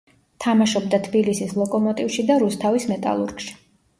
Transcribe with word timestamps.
თამაშობდა 0.43 0.99
თბილისის 1.07 1.51
„ლოკომოტივში“ 1.59 2.27
და 2.31 2.37
რუსთავის 2.45 2.87
„მეტალურგში“. 2.95 3.55